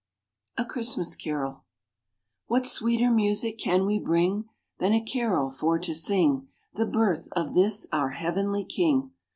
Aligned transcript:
A 0.57 0.65
CHRISTMAS 0.65 1.15
CAROL 1.15 1.63
What 2.47 2.65
sweeter 2.65 3.11
music 3.11 3.59
can 3.59 3.85
we 3.85 3.99
bring 3.99 4.49
Than 4.79 4.93
a 4.93 4.99
carol, 5.05 5.51
for 5.51 5.77
to 5.77 5.93
sing 5.93 6.47
The 6.73 6.87
birth 6.87 7.27
of 7.33 7.53
this 7.53 7.85
our 7.91 8.09
heavenly 8.09 8.63
King? 8.65 9.11